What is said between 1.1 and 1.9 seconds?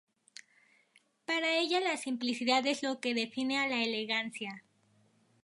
Para ella,